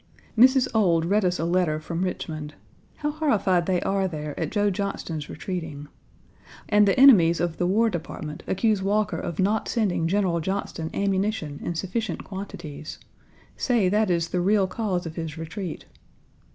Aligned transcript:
Mrs. 0.35 0.67
Ould 0.73 1.05
read 1.05 1.23
us 1.23 1.37
a 1.37 1.45
letter 1.45 1.79
from 1.79 2.01
Richmond. 2.03 2.55
How 2.95 3.11
horrified 3.11 3.67
they 3.67 3.79
are 3.81 4.07
there 4.07 4.33
at 4.39 4.49
Joe 4.49 4.71
Johnston's 4.71 5.29
retreating. 5.29 5.89
And 6.67 6.87
the 6.87 6.99
enemies 6.99 7.39
of 7.39 7.57
the 7.57 7.67
War 7.67 7.87
Department 7.91 8.41
accuse 8.47 8.81
Walker 8.81 9.19
of 9.19 9.37
not 9.37 9.67
sending 9.69 10.07
General 10.07 10.39
Johnston 10.39 10.89
ammunition 10.95 11.59
in 11.61 11.75
sufficient 11.75 12.23
quantities; 12.23 12.97
say 13.55 13.89
that 13.89 14.09
is 14.09 14.29
the 14.29 14.41
real 14.41 14.65
cause 14.65 15.05
of 15.05 15.17
his 15.17 15.37
retreat. 15.37 15.85